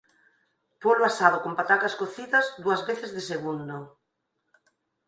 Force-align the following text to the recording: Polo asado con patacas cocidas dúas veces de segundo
Polo 0.83 1.03
asado 1.11 1.37
con 1.43 1.53
patacas 1.59 1.97
cocidas 2.01 2.45
dúas 2.63 2.81
veces 2.89 3.11
de 3.15 3.21
segundo 3.31 3.77